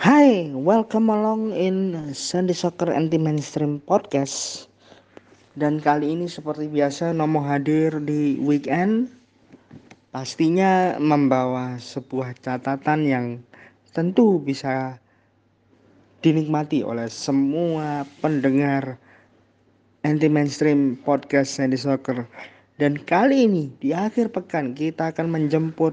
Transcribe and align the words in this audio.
Hai, 0.00 0.48
welcome 0.56 1.12
along 1.12 1.52
in 1.52 1.92
Sunday 2.16 2.56
Soccer 2.56 2.88
Anti 2.88 3.20
Mainstream 3.20 3.84
Podcast. 3.84 4.64
Dan 5.52 5.76
kali 5.76 6.16
ini 6.16 6.24
seperti 6.24 6.72
biasa 6.72 7.12
Nomo 7.12 7.44
hadir 7.44 8.00
di 8.00 8.40
weekend 8.40 9.12
pastinya 10.08 10.96
membawa 10.96 11.76
sebuah 11.76 12.32
catatan 12.40 13.04
yang 13.04 13.26
tentu 13.92 14.40
bisa 14.40 14.96
dinikmati 16.24 16.80
oleh 16.80 17.12
semua 17.12 18.08
pendengar 18.24 18.96
anti 20.00 20.32
mainstream 20.32 20.96
podcast 20.96 21.60
Sunday 21.60 21.76
Soccer. 21.76 22.24
Dan 22.80 22.96
kali 23.04 23.44
ini 23.44 23.68
di 23.84 23.92
akhir 23.92 24.32
pekan 24.32 24.72
kita 24.72 25.12
akan 25.12 25.28
menjemput 25.28 25.92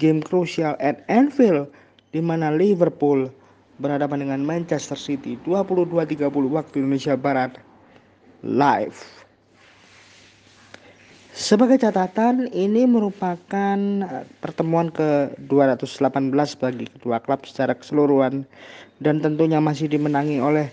game 0.00 0.24
krusial 0.24 0.80
at 0.80 1.04
Anfield 1.12 1.68
di 2.14 2.22
mana 2.22 2.54
Liverpool 2.54 3.26
berhadapan 3.82 4.22
dengan 4.22 4.40
Manchester 4.46 4.94
City 4.94 5.34
22.30 5.42 6.30
waktu 6.30 6.74
Indonesia 6.78 7.18
Barat 7.18 7.58
live. 8.46 8.94
Sebagai 11.34 11.82
catatan, 11.82 12.46
ini 12.54 12.86
merupakan 12.86 13.78
eh, 14.06 14.22
pertemuan 14.38 14.94
ke-218 14.94 16.30
bagi 16.62 16.86
kedua 16.86 17.18
klub 17.18 17.42
secara 17.42 17.74
keseluruhan 17.74 18.46
dan 19.02 19.18
tentunya 19.18 19.58
masih 19.58 19.90
dimenangi 19.90 20.38
oleh 20.38 20.70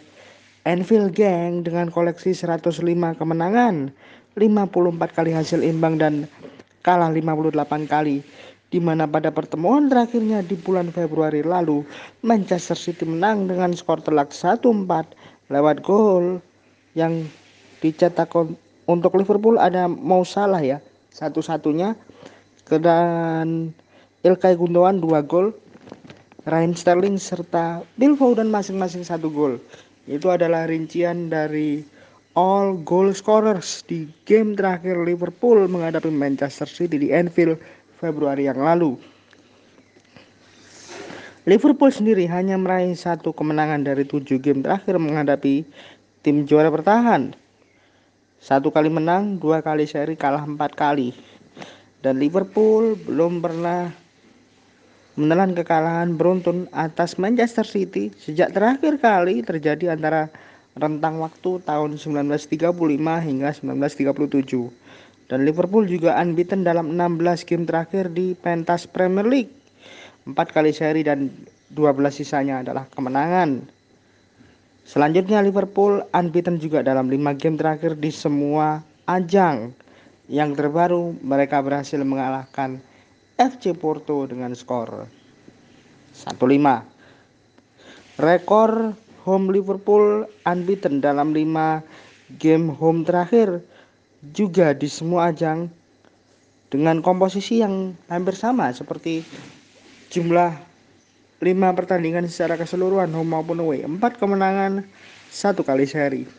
Anfield 0.69 1.17
Gang 1.17 1.65
dengan 1.65 1.89
koleksi 1.89 2.37
105 2.37 2.85
kemenangan, 3.17 3.89
54 4.37 5.17
kali 5.17 5.33
hasil 5.33 5.65
imbang 5.65 5.97
dan 5.97 6.29
kalah 6.85 7.09
58 7.09 7.89
kali 7.89 8.21
di 8.71 8.79
mana 8.79 9.03
pada 9.03 9.29
pertemuan 9.35 9.91
terakhirnya 9.91 10.39
di 10.39 10.55
bulan 10.55 10.95
Februari 10.95 11.43
lalu 11.43 11.83
Manchester 12.23 12.79
City 12.79 13.03
menang 13.03 13.51
dengan 13.51 13.75
skor 13.75 13.99
telak 13.99 14.31
1-4 14.31 14.63
lewat 15.51 15.83
gol 15.83 16.39
yang 16.95 17.27
dicetak 17.83 18.31
untuk 18.87 19.11
Liverpool 19.19 19.59
ada 19.59 19.91
Mau 19.91 20.23
Salah 20.23 20.63
ya 20.63 20.79
satu-satunya. 21.11 21.93
Dan 22.71 23.75
Ilkay 24.23 24.55
Gundogan 24.55 25.03
dua 25.03 25.19
gol 25.19 25.51
Ryan 26.47 26.71
Sterling 26.71 27.19
serta 27.19 27.83
Bill 27.99 28.15
Foden 28.15 28.47
masing-masing 28.47 29.03
satu 29.03 29.27
gol. 29.27 29.59
Itu 30.07 30.31
adalah 30.31 30.71
rincian 30.71 31.27
dari 31.27 31.83
all 32.39 32.79
goal 32.87 33.11
scorers 33.11 33.83
di 33.83 34.07
game 34.23 34.55
terakhir 34.55 35.03
Liverpool 35.03 35.67
menghadapi 35.67 36.07
Manchester 36.07 36.63
City 36.63 36.95
di 36.95 37.11
Anfield 37.11 37.59
Februari 38.01 38.49
yang 38.49 38.57
lalu. 38.57 38.97
Liverpool 41.45 41.93
sendiri 41.93 42.25
hanya 42.25 42.57
meraih 42.57 42.97
satu 42.97 43.29
kemenangan 43.29 43.85
dari 43.85 44.01
tujuh 44.05 44.41
game 44.41 44.65
terakhir 44.65 44.97
menghadapi 44.97 45.61
tim 46.25 46.49
juara 46.49 46.73
bertahan. 46.73 47.37
Satu 48.41 48.73
kali 48.73 48.89
menang, 48.89 49.37
dua 49.37 49.61
kali 49.61 49.85
seri 49.85 50.17
kalah 50.17 50.41
empat 50.41 50.73
kali. 50.73 51.13
Dan 52.01 52.17
Liverpool 52.17 52.97
belum 52.97 53.37
pernah 53.37 53.93
menelan 55.13 55.53
kekalahan 55.53 56.17
beruntun 56.17 56.65
atas 56.73 57.21
Manchester 57.21 57.69
City 57.69 58.09
sejak 58.17 58.57
terakhir 58.57 58.97
kali 58.97 59.45
terjadi 59.45 59.93
antara 59.93 60.33
rentang 60.73 61.21
waktu 61.21 61.61
tahun 61.61 62.01
1935 62.01 62.73
hingga 63.21 63.49
1937 63.53 64.80
dan 65.31 65.47
Liverpool 65.47 65.87
juga 65.87 66.19
unbeaten 66.19 66.67
dalam 66.67 66.91
16 66.91 67.47
game 67.47 67.63
terakhir 67.63 68.11
di 68.11 68.35
pentas 68.35 68.83
Premier 68.83 69.23
League. 69.23 69.55
4 70.27 70.35
kali 70.35 70.75
seri 70.75 71.07
dan 71.07 71.31
12 71.71 72.11
sisanya 72.11 72.59
adalah 72.59 72.83
kemenangan. 72.91 73.63
Selanjutnya 74.83 75.39
Liverpool 75.39 76.03
unbeaten 76.11 76.59
juga 76.59 76.83
dalam 76.83 77.07
5 77.07 77.39
game 77.39 77.55
terakhir 77.55 77.95
di 77.95 78.11
semua 78.11 78.83
ajang. 79.07 79.71
Yang 80.27 80.51
terbaru 80.59 81.15
mereka 81.23 81.63
berhasil 81.63 82.03
mengalahkan 82.03 82.83
FC 83.39 83.71
Porto 83.71 84.27
dengan 84.27 84.51
skor 84.51 85.07
1-5. 86.27 88.19
Rekor 88.19 88.99
home 89.23 89.47
Liverpool 89.47 90.27
unbeaten 90.43 90.99
dalam 90.99 91.31
5 91.31 92.35
game 92.35 92.67
home 92.75 93.07
terakhir 93.07 93.70
juga 94.29 94.77
di 94.77 94.85
semua 94.85 95.33
ajang 95.33 95.65
dengan 96.69 97.01
komposisi 97.01 97.59
yang 97.59 97.97
hampir 98.07 98.37
sama 98.37 98.69
seperti 98.69 99.25
jumlah 100.13 100.53
5 101.41 101.77
pertandingan 101.77 102.29
secara 102.29 102.53
keseluruhan 102.53 103.09
home 103.09 103.33
maupun 103.33 103.57
away, 103.65 103.81
4 103.81 103.97
kemenangan, 104.21 104.85
satu 105.33 105.65
kali 105.65 105.89
seri. 105.89 106.29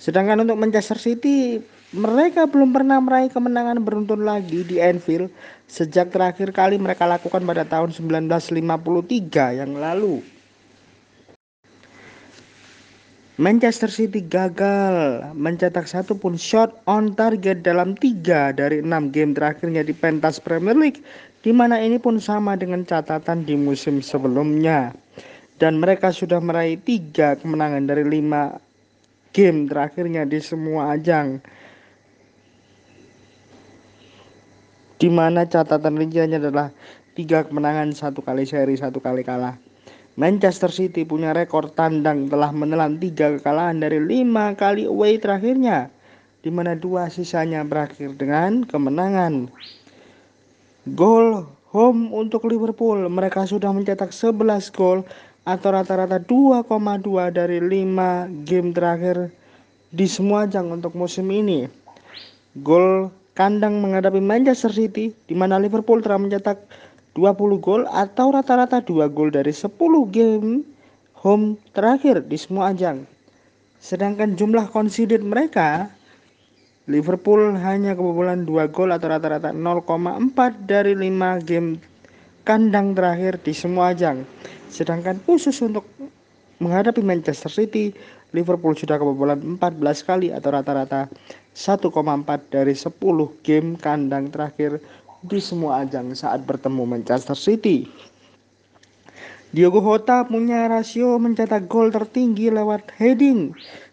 Sedangkan 0.00 0.40
untuk 0.40 0.56
Manchester 0.56 0.96
City, 0.96 1.60
mereka 1.92 2.48
belum 2.48 2.72
pernah 2.72 2.96
meraih 2.96 3.28
kemenangan 3.28 3.76
beruntun 3.84 4.24
lagi 4.24 4.64
di 4.64 4.80
Anfield 4.80 5.28
sejak 5.68 6.08
terakhir 6.08 6.56
kali 6.56 6.80
mereka 6.80 7.04
lakukan 7.04 7.44
pada 7.44 7.68
tahun 7.68 7.92
1953 7.92 9.60
yang 9.60 9.76
lalu. 9.76 10.24
Manchester 13.40 13.88
City 13.88 14.20
gagal. 14.20 15.24
Mencetak 15.32 15.88
satu 15.88 16.12
pun 16.12 16.36
shot 16.36 16.76
on 16.84 17.16
target 17.16 17.64
dalam 17.64 17.96
tiga 17.96 18.52
dari 18.52 18.84
enam 18.84 19.08
game 19.08 19.32
terakhirnya 19.32 19.80
di 19.80 19.96
pentas 19.96 20.36
Premier 20.36 20.76
League 20.76 21.00
di 21.40 21.48
mana 21.48 21.80
ini 21.80 21.96
pun 21.96 22.20
sama 22.20 22.52
dengan 22.60 22.84
catatan 22.84 23.48
di 23.48 23.56
musim 23.56 24.04
sebelumnya. 24.04 24.92
Dan 25.56 25.80
mereka 25.80 26.12
sudah 26.12 26.36
meraih 26.36 26.76
tiga 26.84 27.32
kemenangan 27.40 27.88
dari 27.88 28.04
lima 28.04 28.60
game 29.32 29.64
terakhirnya 29.64 30.28
di 30.28 30.36
semua 30.44 30.92
ajang. 30.92 31.40
Di 35.00 35.08
mana 35.08 35.48
catatan 35.48 35.96
rinciannya 35.96 36.44
adalah 36.44 36.68
tiga 37.16 37.48
kemenangan 37.48 37.96
satu 37.96 38.20
kali 38.20 38.44
seri 38.44 38.76
satu 38.76 39.00
kali 39.00 39.24
kalah 39.24 39.69
Manchester 40.18 40.74
City 40.74 41.06
punya 41.06 41.30
rekor 41.30 41.70
tandang 41.70 42.26
telah 42.26 42.50
menelan 42.50 42.98
tiga 42.98 43.30
kekalahan 43.38 43.78
dari 43.78 44.02
lima 44.02 44.58
kali 44.58 44.90
away 44.90 45.22
terakhirnya, 45.22 45.90
di 46.42 46.50
mana 46.50 46.74
dua 46.74 47.06
sisanya 47.06 47.62
berakhir 47.62 48.18
dengan 48.18 48.66
kemenangan. 48.66 49.46
Gol 50.96 51.46
home 51.70 52.10
untuk 52.10 52.50
Liverpool, 52.50 53.06
mereka 53.06 53.46
sudah 53.46 53.70
mencetak 53.70 54.10
11 54.10 54.74
gol 54.74 55.06
atau 55.46 55.68
rata-rata 55.70 56.18
2,2 56.18 57.30
dari 57.30 57.62
5 57.62 58.46
game 58.48 58.74
terakhir 58.74 59.30
di 59.94 60.06
semua 60.10 60.50
ajang 60.50 60.74
untuk 60.74 60.94
musim 60.98 61.30
ini. 61.30 61.70
Gol 62.58 63.14
kandang 63.38 63.78
menghadapi 63.78 64.18
Manchester 64.18 64.74
City 64.74 65.14
di 65.14 65.34
mana 65.38 65.56
Liverpool 65.56 66.02
telah 66.02 66.18
mencetak 66.18 66.60
20 67.14 67.58
gol 67.58 67.82
atau 67.90 68.30
rata-rata 68.30 68.78
2 68.82 69.10
gol 69.10 69.34
dari 69.34 69.50
10 69.50 69.70
game 70.10 70.62
home 71.20 71.58
terakhir 71.74 72.22
di 72.24 72.38
semua 72.38 72.70
ajang. 72.70 73.04
Sedangkan 73.80 74.36
jumlah 74.36 74.68
conceded 74.70 75.24
mereka 75.24 75.90
Liverpool 76.90 77.54
hanya 77.60 77.94
kebobolan 77.94 78.42
2 78.42 78.74
gol 78.74 78.90
atau 78.90 79.08
rata-rata 79.10 79.54
0,4 79.54 80.66
dari 80.66 80.92
5 80.98 81.48
game 81.48 81.78
kandang 82.42 82.98
terakhir 82.98 83.38
di 83.42 83.52
semua 83.54 83.94
ajang. 83.94 84.26
Sedangkan 84.70 85.22
khusus 85.22 85.54
untuk 85.62 85.86
menghadapi 86.58 87.00
Manchester 87.00 87.50
City, 87.50 87.94
Liverpool 88.30 88.74
sudah 88.78 88.98
kebobolan 88.98 89.58
14 89.58 90.06
kali 90.06 90.28
atau 90.30 90.54
rata-rata 90.54 91.10
1,4 91.54 91.90
dari 92.50 92.74
10 92.74 92.90
game 93.42 93.74
kandang 93.74 94.30
terakhir 94.30 94.78
di 95.20 95.40
semua 95.40 95.84
ajang 95.84 96.16
saat 96.16 96.40
bertemu 96.44 96.88
Manchester 96.88 97.36
City. 97.36 97.84
Diogo 99.50 99.82
Jota 99.82 100.22
punya 100.24 100.70
rasio 100.70 101.18
mencetak 101.18 101.66
gol 101.66 101.90
tertinggi 101.90 102.54
lewat 102.54 102.94
heading 103.02 103.50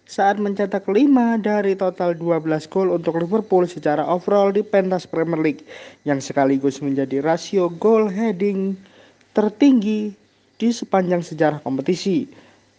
saat 0.08 0.40
mencetak 0.40 0.88
5 0.88 1.04
dari 1.44 1.76
total 1.76 2.16
12 2.16 2.72
gol 2.72 2.96
untuk 2.96 3.20
Liverpool 3.20 3.68
secara 3.68 4.08
overall 4.08 4.56
di 4.56 4.64
pentas 4.64 5.04
Premier 5.04 5.42
League 5.42 5.68
yang 6.08 6.24
sekaligus 6.24 6.80
menjadi 6.80 7.20
rasio 7.20 7.68
gol 7.76 8.08
heading 8.08 8.78
tertinggi 9.36 10.16
di 10.56 10.70
sepanjang 10.72 11.26
sejarah 11.26 11.60
kompetisi. 11.60 12.30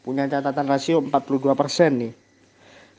Punya 0.00 0.24
catatan 0.24 0.66
rasio 0.72 1.04
42% 1.04 1.52
nih. 2.00 2.27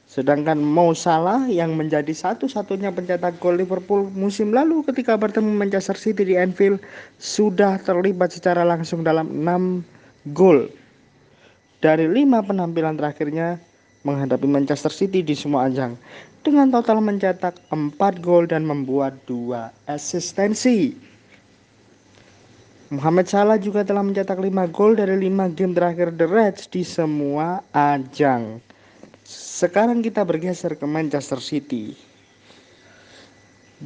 Sedangkan 0.10 0.58
Mo 0.58 0.90
Salah 0.98 1.46
yang 1.46 1.78
menjadi 1.78 2.10
satu-satunya 2.10 2.90
pencetak 2.90 3.38
gol 3.38 3.62
Liverpool 3.62 4.10
musim 4.10 4.50
lalu 4.50 4.82
ketika 4.90 5.14
bertemu 5.14 5.54
Manchester 5.54 5.94
City 5.94 6.26
di 6.26 6.34
Anfield 6.34 6.82
sudah 7.22 7.78
terlibat 7.78 8.34
secara 8.34 8.66
langsung 8.66 9.06
dalam 9.06 9.30
6 9.30 10.34
gol. 10.34 10.66
Dari 11.78 12.10
5 12.10 12.26
penampilan 12.42 12.98
terakhirnya 12.98 13.62
menghadapi 14.02 14.50
Manchester 14.50 14.90
City 14.90 15.22
di 15.22 15.38
semua 15.38 15.70
ajang 15.70 15.94
dengan 16.42 16.74
total 16.74 17.06
mencetak 17.06 17.62
4 17.70 17.94
gol 18.18 18.50
dan 18.50 18.66
membuat 18.66 19.14
2 19.30 19.70
asistensi. 19.86 20.98
Mohamed 22.90 23.30
Salah 23.30 23.62
juga 23.62 23.86
telah 23.86 24.02
mencetak 24.02 24.42
5 24.42 24.74
gol 24.74 24.98
dari 24.98 25.30
5 25.30 25.54
game 25.54 25.78
terakhir 25.78 26.10
The 26.18 26.26
Reds 26.26 26.66
di 26.66 26.82
semua 26.82 27.62
ajang. 27.70 28.58
Sekarang 29.30 30.02
kita 30.02 30.26
bergeser 30.26 30.74
ke 30.74 30.90
Manchester 30.90 31.38
City. 31.38 31.94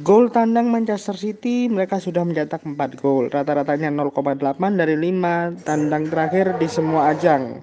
Gol 0.00 0.32
tandang 0.32 0.72
Manchester 0.72 1.20
City 1.20 1.68
mereka 1.68 2.00
sudah 2.00 2.24
mencetak 2.24 2.64
4 2.64 2.80
gol, 2.96 3.28
rata-ratanya 3.28 3.92
0,8 3.92 4.40
dari 4.72 4.96
5 4.96 5.68
tandang 5.68 6.08
terakhir 6.08 6.56
di 6.56 6.64
semua 6.64 7.12
ajang. 7.12 7.60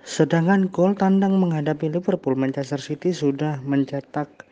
Sedangkan 0.00 0.72
gol 0.72 0.96
tandang 0.96 1.36
menghadapi 1.36 1.92
Liverpool, 1.92 2.40
Manchester 2.40 2.80
City 2.80 3.12
sudah 3.12 3.60
mencetak 3.60 4.48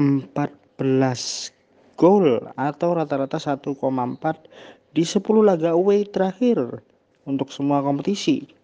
14 0.00 1.52
gol 2.00 2.48
atau 2.56 2.96
rata-rata 2.96 3.36
1,4 3.36 3.76
di 4.96 5.04
10 5.04 5.44
laga 5.44 5.76
away 5.76 6.08
terakhir 6.08 6.80
untuk 7.28 7.52
semua 7.52 7.84
kompetisi. 7.84 8.57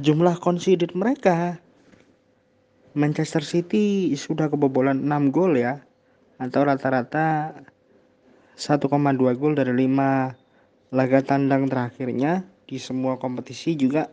Jumlah 0.00 0.40
conceded 0.40 0.96
mereka. 0.96 1.60
Manchester 2.96 3.44
City 3.44 4.08
sudah 4.16 4.48
kebobolan 4.48 5.04
6 5.04 5.28
gol 5.28 5.60
ya. 5.60 5.84
Atau 6.40 6.64
rata-rata 6.64 7.52
1,2 8.56 8.80
gol 9.36 9.52
dari 9.52 9.76
5 9.76 10.96
laga 10.96 11.20
tandang 11.20 11.68
terakhirnya 11.68 12.48
di 12.64 12.80
semua 12.80 13.20
kompetisi 13.20 13.76
juga. 13.76 14.08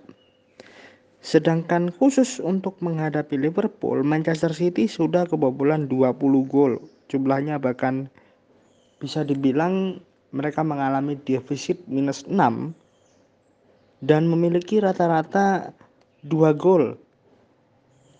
Sedangkan 1.23 1.87
khusus 1.95 2.43
untuk 2.43 2.83
menghadapi 2.83 3.39
Liverpool, 3.39 4.03
Manchester 4.03 4.51
City 4.51 4.91
sudah 4.91 5.23
kebobolan 5.23 5.87
20 5.87 6.19
gol. 6.51 6.83
Jumlahnya 7.07 7.63
bahkan 7.63 8.11
bisa 8.99 9.23
dibilang 9.23 10.03
mereka 10.35 10.67
mengalami 10.67 11.15
defisit 11.15 11.79
minus 11.87 12.27
6 12.27 12.75
dan 14.03 14.29
memiliki 14.29 14.77
rata-rata 14.81 15.73
2 16.25 16.53
gol 16.53 16.97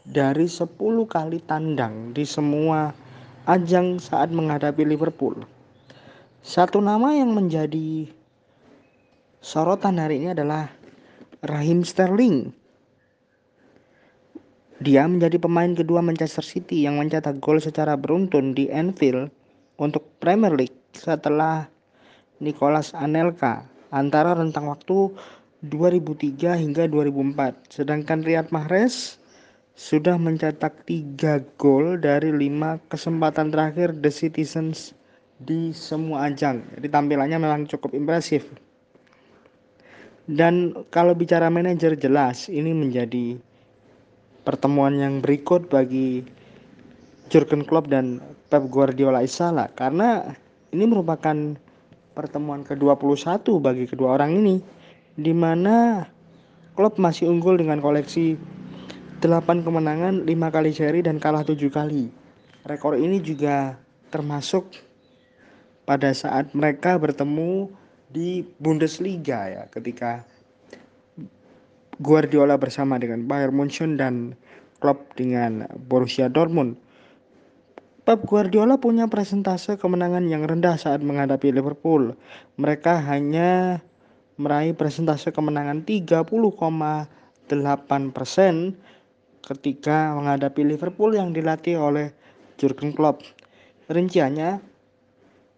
dari 0.08 0.48
10 0.48 0.74
kali 1.06 1.40
tandang 1.44 2.16
di 2.16 2.24
semua 2.24 2.96
ajang 3.46 4.00
saat 4.00 4.32
menghadapi 4.34 4.84
Liverpool. 4.88 5.44
Satu 6.42 6.80
nama 6.80 7.12
yang 7.14 7.36
menjadi 7.36 8.08
sorotan 9.44 10.00
hari 10.00 10.24
ini 10.24 10.34
adalah 10.34 10.72
Raheem 11.44 11.84
Sterling 11.84 12.68
dia 14.78 15.10
menjadi 15.10 15.42
pemain 15.42 15.74
kedua 15.74 16.06
Manchester 16.06 16.46
City 16.46 16.86
yang 16.86 17.02
mencetak 17.02 17.42
gol 17.42 17.58
secara 17.58 17.98
beruntun 17.98 18.54
di 18.54 18.70
Anfield 18.70 19.34
untuk 19.82 20.06
Premier 20.22 20.54
League 20.54 20.78
setelah 20.94 21.66
Nicolas 22.38 22.94
Anelka 22.94 23.66
antara 23.90 24.38
rentang 24.38 24.70
waktu 24.70 25.10
2003 25.66 26.62
hingga 26.62 26.86
2004. 26.86 27.74
Sedangkan 27.74 28.22
Riyad 28.22 28.54
Mahrez 28.54 29.18
sudah 29.74 30.18
mencetak 30.18 30.86
3 30.86 31.42
gol 31.58 31.98
dari 31.98 32.30
5 32.30 32.90
kesempatan 32.90 33.50
terakhir 33.50 33.98
The 33.98 34.10
Citizens 34.14 34.94
di 35.38 35.74
semua 35.74 36.30
ajang. 36.30 36.66
Jadi 36.78 36.88
tampilannya 36.90 37.38
memang 37.42 37.66
cukup 37.70 37.94
impresif. 37.94 38.46
Dan 40.28 40.86
kalau 40.92 41.16
bicara 41.16 41.48
manajer 41.48 41.96
jelas 41.96 42.52
ini 42.52 42.76
menjadi 42.76 43.40
pertemuan 44.44 45.00
yang 45.00 45.24
berikut 45.24 45.72
bagi 45.72 46.26
Jurgen 47.32 47.64
Klopp 47.64 47.88
dan 47.92 48.20
Pep 48.48 48.68
Guardiola 48.72 49.24
Isala 49.24 49.68
karena 49.76 50.36
ini 50.72 50.84
merupakan 50.88 51.36
pertemuan 52.16 52.64
ke-21 52.64 53.44
bagi 53.60 53.86
kedua 53.88 54.16
orang 54.16 54.40
ini 54.40 54.56
di 55.18 55.34
mana 55.34 56.06
Klopp 56.78 57.02
masih 57.02 57.26
unggul 57.26 57.58
dengan 57.58 57.82
koleksi 57.82 58.38
8 59.18 59.66
kemenangan, 59.66 60.30
5 60.30 60.54
kali 60.54 60.70
seri 60.70 61.02
dan 61.02 61.18
kalah 61.18 61.42
7 61.42 61.58
kali. 61.74 62.14
Rekor 62.70 63.02
ini 63.02 63.18
juga 63.18 63.82
termasuk 64.14 64.70
pada 65.90 66.14
saat 66.14 66.54
mereka 66.54 67.02
bertemu 67.02 67.74
di 68.14 68.46
Bundesliga 68.62 69.50
ya 69.50 69.64
ketika 69.74 70.22
Guardiola 71.98 72.62
bersama 72.62 73.02
dengan 73.02 73.26
Bayern 73.26 73.58
Munchen 73.58 73.98
dan 73.98 74.38
Klopp 74.78 75.18
dengan 75.18 75.66
Borussia 75.90 76.30
Dortmund. 76.30 76.78
Pep 78.06 78.24
Guardiola 78.24 78.78
punya 78.78 79.10
presentase 79.10 79.76
kemenangan 79.76 80.30
yang 80.30 80.46
rendah 80.46 80.78
saat 80.78 81.02
menghadapi 81.02 81.52
Liverpool. 81.52 82.16
Mereka 82.56 83.04
hanya 83.04 83.82
meraih 84.38 84.78
presentase 84.78 85.34
kemenangan 85.34 85.82
30,8 85.82 86.30
persen 88.14 88.78
ketika 89.42 90.14
menghadapi 90.14 90.62
Liverpool 90.62 91.18
yang 91.18 91.34
dilatih 91.34 91.82
oleh 91.82 92.14
Jurgen 92.62 92.94
Klopp. 92.94 93.26
Rinciannya 93.90 94.62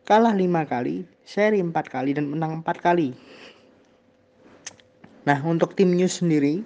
kalah 0.07 0.31
lima 0.31 0.63
kali, 0.63 1.03
seri 1.27 1.59
empat 1.59 1.91
kali 1.91 2.15
dan 2.15 2.31
menang 2.31 2.63
empat 2.63 2.79
kali. 2.79 3.11
Nah, 5.27 5.39
untuk 5.43 5.75
tim 5.75 5.91
News 5.91 6.23
sendiri, 6.23 6.63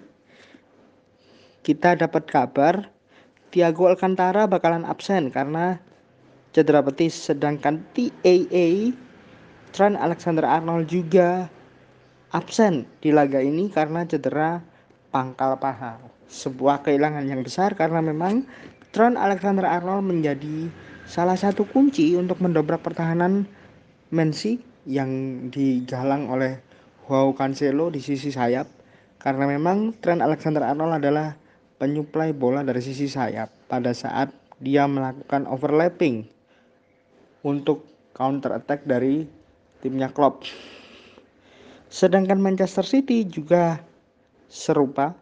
kita 1.65 1.97
dapat 1.97 2.29
kabar 2.29 2.93
Thiago 3.49 3.89
Alcantara 3.89 4.45
bakalan 4.45 4.85
absen 4.85 5.33
karena 5.33 5.81
cedera 6.53 6.85
betis, 6.85 7.17
sedangkan 7.17 7.81
TAA 7.97 8.93
Trent 9.73 9.97
Alexander-Arnold 9.97 10.85
juga 10.85 11.49
absen 12.33 12.89
di 12.97 13.13
laga 13.13 13.37
ini 13.39 13.69
karena 13.69 14.09
cedera 14.09 14.59
pangkal 15.13 15.61
paha. 15.61 16.01
Sebuah 16.25 16.81
kehilangan 16.81 17.29
yang 17.29 17.45
besar 17.45 17.77
karena 17.77 18.01
memang 18.01 18.49
Trent 18.89 19.21
Alexander-Arnold 19.21 20.01
menjadi 20.01 20.73
salah 21.05 21.37
satu 21.37 21.69
kunci 21.69 22.17
untuk 22.17 22.41
mendobrak 22.41 22.81
pertahanan 22.81 23.45
Mensi 24.09 24.57
yang 24.89 25.09
digalang 25.53 26.29
oleh 26.29 26.57
Wow 27.05 27.37
Cancelo 27.37 27.93
di 27.93 28.01
sisi 28.01 28.33
sayap 28.33 28.65
karena 29.21 29.45
memang 29.45 29.93
Trent 30.01 30.25
Alexander-Arnold 30.25 31.05
adalah 31.05 31.37
penyuplai 31.77 32.33
bola 32.33 32.65
dari 32.65 32.81
sisi 32.81 33.05
sayap 33.05 33.69
pada 33.69 33.93
saat 33.93 34.33
dia 34.57 34.89
melakukan 34.89 35.45
overlapping 35.45 36.25
untuk 37.45 37.85
counter 38.17 38.57
attack 38.57 38.85
dari 38.89 39.27
timnya 39.83 40.09
Klopp. 40.09 40.47
Sedangkan 41.93 42.41
Manchester 42.41 42.81
City 42.81 43.21
juga 43.21 43.77
serupa 44.49 45.13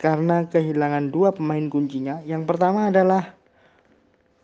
karena 0.00 0.48
kehilangan 0.48 1.12
dua 1.12 1.36
pemain 1.36 1.68
kuncinya. 1.68 2.24
Yang 2.24 2.48
pertama 2.48 2.88
adalah 2.88 3.36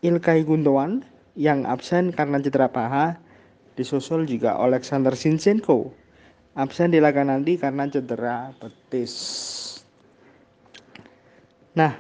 Ilkay 0.05 0.45
Gundogan 0.45 1.01
yang 1.41 1.65
absen 1.65 2.13
karena 2.13 2.37
cedera 2.37 2.69
paha, 2.69 3.17
disusul 3.81 4.29
juga 4.29 4.61
Alexander 4.61 5.17
Zinchenko 5.17 6.05
absen 6.55 6.95
di 6.95 7.03
laga 7.03 7.27
nanti 7.27 7.59
karena 7.59 7.89
cedera 7.91 8.55
betis. 8.61 9.15
Nah, 11.75 11.97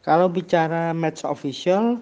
kalau 0.00 0.32
bicara 0.32 0.96
match 0.96 1.26
official, 1.28 2.00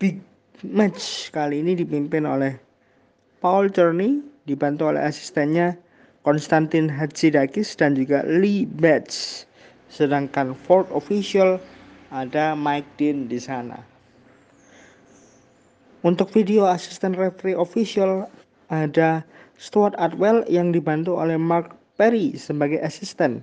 big 0.00 0.22
match 0.64 1.28
kali 1.28 1.60
ini 1.60 1.76
dipimpin 1.76 2.24
oleh 2.24 2.56
Paul 3.44 3.68
Czerny 3.68 4.33
dibantu 4.44 4.92
oleh 4.92 5.00
asistennya 5.04 5.76
Konstantin 6.24 6.88
Hadzidakis 6.88 7.76
dan 7.76 7.96
juga 7.96 8.24
Lee 8.24 8.64
Betts. 8.64 9.44
Sedangkan 9.92 10.56
fourth 10.56 10.88
official 10.92 11.60
ada 12.08 12.56
Mike 12.56 12.88
Dean 12.96 13.28
di 13.28 13.36
sana. 13.36 13.80
Untuk 16.04 16.28
video 16.32 16.68
asisten 16.68 17.16
referee 17.16 17.56
official 17.56 18.28
ada 18.68 19.24
Stuart 19.56 19.96
Atwell 19.96 20.44
yang 20.52 20.72
dibantu 20.72 21.16
oleh 21.16 21.40
Mark 21.40 21.76
Perry 21.96 22.36
sebagai 22.36 22.82
asisten. 22.84 23.40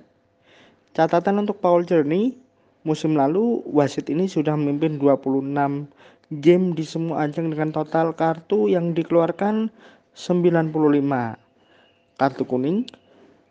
Catatan 0.91 1.41
untuk 1.41 1.63
Paul 1.63 1.88
Journey, 1.88 2.36
musim 2.84 3.15
lalu 3.15 3.63
wasit 3.65 4.12
ini 4.12 4.27
sudah 4.27 4.53
memimpin 4.53 5.00
26 5.00 5.89
game 6.43 6.65
di 6.75 6.84
semua 6.84 7.27
ajang 7.27 7.51
dengan 7.51 7.72
total 7.72 8.12
kartu 8.15 8.67
yang 8.67 8.91
dikeluarkan 8.91 9.72
95 10.13 10.72
kartu 12.20 12.44
kuning 12.46 12.86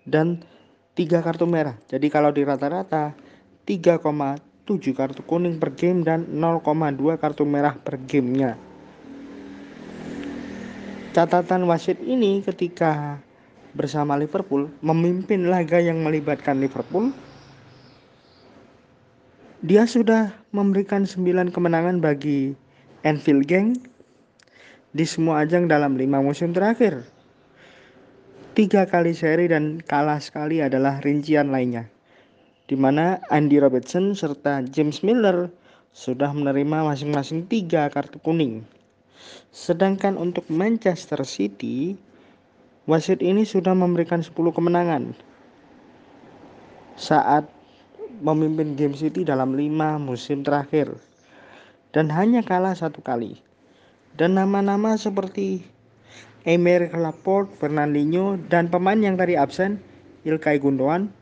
dan 0.06 0.42
3 0.94 1.26
kartu 1.26 1.44
merah. 1.48 1.76
Jadi 1.88 2.06
kalau 2.12 2.30
di 2.30 2.44
rata-rata 2.44 3.16
3,7 3.64 4.00
kartu 4.96 5.22
kuning 5.26 5.56
per 5.60 5.72
game 5.74 6.04
dan 6.04 6.28
0,2 6.28 7.20
kartu 7.20 7.42
merah 7.48 7.74
per 7.76 7.96
gamenya 7.98 8.70
catatan 11.10 11.66
wasit 11.66 11.98
ini 12.06 12.38
ketika 12.46 13.18
bersama 13.74 14.14
Liverpool 14.14 14.70
memimpin 14.78 15.50
laga 15.50 15.82
yang 15.82 16.06
melibatkan 16.06 16.62
Liverpool 16.62 17.10
dia 19.58 19.90
sudah 19.90 20.30
memberikan 20.54 21.02
9 21.02 21.50
kemenangan 21.50 21.98
bagi 21.98 22.54
Anfield 23.02 23.44
Gang 23.50 23.74
di 24.90 25.06
semua 25.06 25.46
ajang 25.46 25.70
dalam 25.70 25.94
lima 25.94 26.18
musim 26.18 26.50
terakhir. 26.50 27.06
Tiga 28.58 28.82
kali 28.90 29.14
seri 29.14 29.46
dan 29.46 29.78
kalah 29.78 30.18
sekali 30.18 30.58
adalah 30.58 30.98
rincian 30.98 31.54
lainnya, 31.54 31.86
di 32.66 32.74
mana 32.74 33.22
Andy 33.30 33.62
Robertson 33.62 34.18
serta 34.18 34.66
James 34.66 35.06
Miller 35.06 35.46
sudah 35.94 36.34
menerima 36.34 36.86
masing-masing 36.90 37.46
tiga 37.46 37.86
kartu 37.90 38.18
kuning. 38.18 38.66
Sedangkan 39.54 40.18
untuk 40.18 40.42
Manchester 40.50 41.22
City, 41.22 41.94
wasit 42.90 43.22
ini 43.22 43.46
sudah 43.46 43.74
memberikan 43.74 44.22
10 44.22 44.34
kemenangan 44.34 45.14
saat 46.98 47.46
memimpin 48.20 48.74
game 48.74 48.98
City 48.98 49.22
dalam 49.22 49.54
lima 49.54 49.96
musim 49.96 50.42
terakhir 50.42 50.92
dan 51.94 52.10
hanya 52.10 52.42
kalah 52.42 52.74
satu 52.74 52.98
kali. 53.00 53.38
Dan 54.16 54.38
nama-nama 54.38 54.98
seperti 54.98 55.62
Emer 56.48 56.88
Laporte, 56.96 57.52
Fernandinho, 57.60 58.40
dan 58.48 58.72
pemain 58.72 58.96
yang 58.96 59.14
tadi 59.20 59.36
absen, 59.36 59.76
Ilkay 60.24 60.56
Gundogan, 60.60 61.12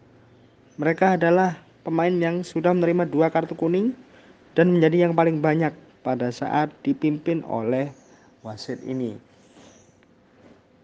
mereka 0.78 1.18
adalah 1.18 1.58
pemain 1.82 2.12
yang 2.12 2.46
sudah 2.46 2.70
menerima 2.70 3.10
dua 3.10 3.28
kartu 3.34 3.58
kuning 3.58 3.96
dan 4.54 4.70
menjadi 4.74 5.08
yang 5.08 5.14
paling 5.18 5.42
banyak 5.42 5.74
pada 6.06 6.30
saat 6.30 6.70
dipimpin 6.86 7.42
oleh 7.46 7.90
wasit 8.46 8.78
ini. 8.86 9.18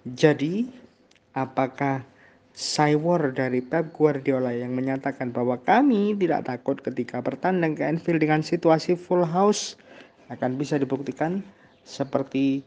Jadi, 0.04 0.68
apakah 1.32 2.04
Cywar 2.54 3.34
dari 3.34 3.58
Pep 3.58 3.90
Guardiola 3.90 4.54
yang 4.54 4.78
menyatakan 4.78 5.34
bahwa 5.34 5.58
kami 5.58 6.14
tidak 6.14 6.46
takut 6.46 6.78
ketika 6.78 7.18
bertandang 7.18 7.74
ke 7.74 7.82
Anfield 7.82 8.22
dengan 8.22 8.46
situasi 8.46 8.94
full 8.94 9.26
house 9.26 9.74
akan 10.30 10.54
bisa 10.54 10.78
dibuktikan 10.78 11.42
seperti 11.84 12.64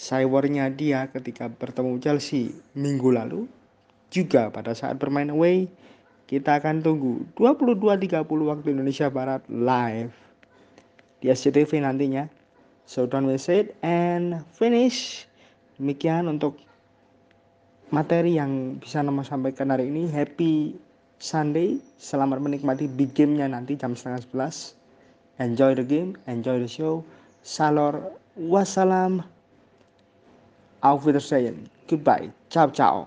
Cywarnya 0.00 0.72
dia 0.72 1.12
ketika 1.12 1.52
bertemu 1.52 2.00
Chelsea 2.00 2.56
minggu 2.72 3.12
lalu 3.12 3.44
juga 4.08 4.48
pada 4.48 4.72
saat 4.72 4.96
bermain 4.96 5.28
away 5.28 5.68
kita 6.24 6.56
akan 6.56 6.80
tunggu 6.80 7.28
22.30 7.36 8.24
waktu 8.24 8.66
Indonesia 8.72 9.12
Barat 9.12 9.44
live 9.46 10.16
di 11.20 11.28
SCTV 11.28 11.84
nantinya 11.84 12.26
so 12.88 13.04
don't 13.04 13.28
miss 13.28 13.52
it 13.52 13.76
and 13.84 14.40
finish 14.56 15.28
demikian 15.76 16.32
untuk 16.32 16.56
materi 17.90 18.38
yang 18.38 18.78
bisa 18.78 19.02
nama 19.02 19.26
sampaikan 19.26 19.74
hari 19.74 19.90
ini. 19.90 20.06
Happy 20.06 20.78
Sunday, 21.18 21.82
selamat 21.98 22.38
menikmati 22.38 22.86
big 22.86 23.12
game-nya 23.12 23.50
nanti 23.50 23.74
jam 23.74 23.98
setengah 23.98 24.22
sebelas. 24.22 24.78
Enjoy 25.42 25.74
the 25.74 25.82
game, 25.82 26.14
enjoy 26.30 26.62
the 26.62 26.70
show. 26.70 27.02
Salor, 27.42 28.18
wassalam, 28.36 29.24
auf 30.82 31.04
Wiedersehen, 31.06 31.68
goodbye, 31.88 32.32
ciao 32.50 32.70
ciao. 32.70 33.06